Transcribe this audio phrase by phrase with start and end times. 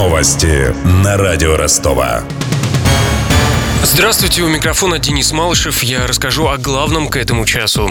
[0.00, 2.22] Новости на радио Ростова.
[3.82, 5.82] Здравствуйте, у микрофона Денис Малышев.
[5.82, 7.90] Я расскажу о главном к этому часу.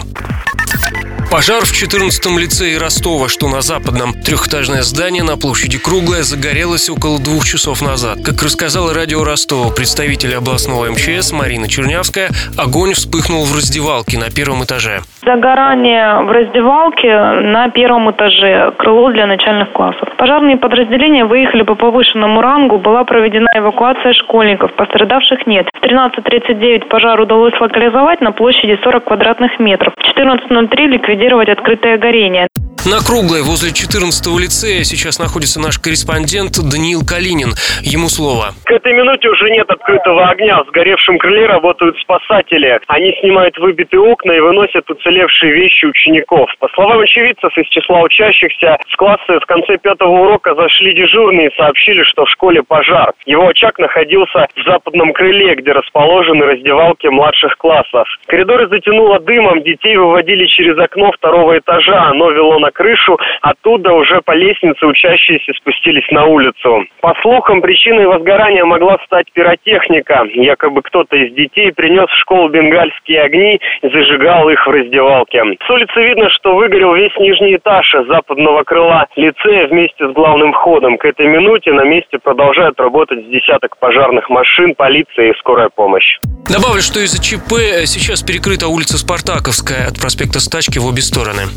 [1.30, 4.18] Пожар в 14-м лицее Ростова, что на западном.
[4.18, 8.18] Трехэтажное здание на площади Круглая загорелось около двух часов назад.
[8.26, 14.66] Как рассказала радио Ростова представитель областного МЧС Марина Чернявская, огонь вспыхнул в раздевалке на первом
[14.66, 15.06] этаже.
[15.22, 17.14] Загорание в раздевалке
[17.54, 20.08] на первом этаже, крыло для начальных классов.
[20.18, 25.68] Пожарные подразделения выехали по повышенному рангу, была проведена эвакуация школьников, пострадавших нет.
[25.72, 29.94] В 13.39 пожар удалось локализовать на площади 40 квадратных метров.
[29.94, 32.48] В 14.03 ликвидировать открытое горение.
[32.88, 37.52] На Круглой возле 14-го лицея сейчас находится наш корреспондент Даниил Калинин.
[37.84, 38.56] Ему слово.
[38.64, 40.64] К этой минуте уже нет открытого огня.
[40.64, 42.80] В сгоревшем крыле работают спасатели.
[42.88, 46.48] Они снимают выбитые окна и выносят уцелевшие вещи учеников.
[46.58, 51.56] По словам очевидцев из числа учащихся, с класса в конце пятого урока зашли дежурные и
[51.60, 53.12] сообщили, что в школе пожар.
[53.26, 58.08] Его очаг находился в западном крыле, где расположены раздевалки младших классов.
[58.24, 62.04] Коридоры затянуло дымом, детей выводили через окно второго этажа.
[62.10, 66.84] Оно вело на крышу, оттуда уже по лестнице учащиеся спустились на улицу.
[67.00, 70.24] По слухам, причиной возгорания могла стать пиротехника.
[70.34, 75.42] Якобы кто-то из детей принес в школу бенгальские огни и зажигал их в раздевалке.
[75.66, 80.98] С улицы видно, что выгорел весь нижний этаж западного крыла лицея вместе с главным входом.
[80.98, 86.18] К этой минуте на месте продолжают работать десяток пожарных машин, полиция и скорая помощь.
[86.50, 91.48] Добавлю, что из-за ЧП сейчас перекрыта улица Спартаковская от проспекта Стачки в обе стороны.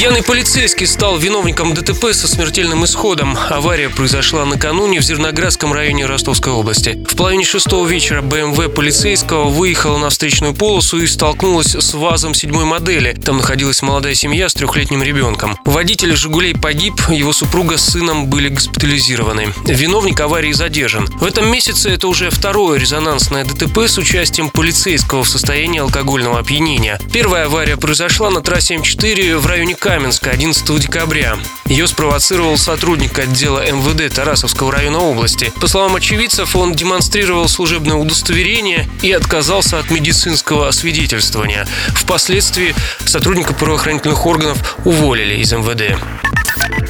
[0.00, 3.36] Пьяный полицейский стал виновником ДТП со смертельным исходом.
[3.50, 7.04] Авария произошла накануне в Зерноградском районе Ростовской области.
[7.06, 12.64] В половине шестого вечера БМВ полицейского выехала на встречную полосу и столкнулась с ВАЗом седьмой
[12.64, 13.12] модели.
[13.12, 15.58] Там находилась молодая семья с трехлетним ребенком.
[15.66, 19.52] Водитель «Жигулей» погиб, его супруга с сыном были госпитализированы.
[19.66, 21.08] Виновник аварии задержан.
[21.20, 26.98] В этом месяце это уже второе резонансное ДТП с участием полицейского в состоянии алкогольного опьянения.
[27.12, 31.36] Первая авария произошла на трассе М4 в районе Каменска 11 декабря.
[31.66, 35.52] Ее спровоцировал сотрудник отдела МВД Тарасовского района области.
[35.60, 41.66] По словам очевидцев, он демонстрировал служебное удостоверение и отказался от медицинского освидетельствования.
[41.88, 42.72] Впоследствии
[43.04, 45.98] сотрудника правоохранительных органов уволили из МВД.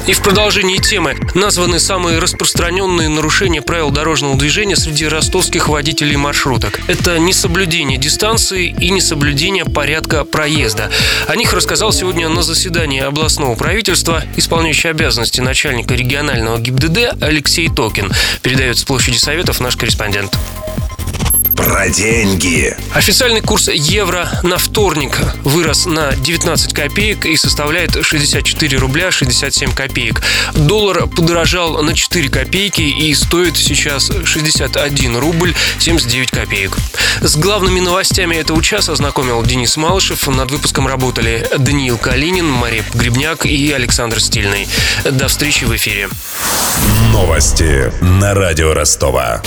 [0.07, 6.79] И в продолжении темы названы самые распространенные нарушения правил дорожного движения среди ростовских водителей маршруток.
[6.87, 10.89] Это несоблюдение дистанции и несоблюдение порядка проезда.
[11.27, 18.11] О них рассказал сегодня на заседании областного правительства исполняющий обязанности начальника регионального ГИБДД Алексей Токин.
[18.41, 20.35] Передает с площади Советов наш корреспондент.
[21.63, 22.75] Про деньги.
[22.95, 30.23] Официальный курс евро на вторник вырос на 19 копеек и составляет 64 рубля 67 копеек.
[30.55, 36.77] Доллар подорожал на 4 копейки и стоит сейчас 61 рубль 79 копеек.
[37.21, 40.27] С главными новостями этого часа ознакомил Денис Малышев.
[40.27, 44.67] Над выпуском работали Даниил Калинин, Мария Грибняк и Александр Стильный.
[45.03, 46.09] До встречи в эфире.
[47.11, 49.43] Новости на радио Ростова.